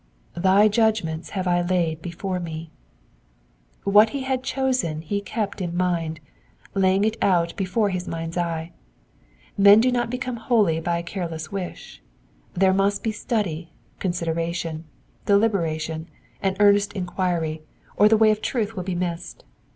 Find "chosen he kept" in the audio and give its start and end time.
4.41-5.61